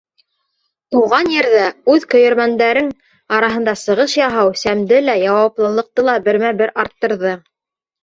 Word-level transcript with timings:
Тыуған 0.95 1.29
ерҙә, 1.33 1.67
үҙ 1.97 2.07
көйәрмәндәрең 2.15 2.89
араһында 3.39 3.77
сығыш 3.83 4.19
яһау 4.25 4.53
сәмде 4.65 5.03
лә, 5.07 5.19
яуаплылыҡты 5.29 6.11
ла 6.13 6.21
бермә-бер 6.33 6.77
арттырҙы. 6.87 7.41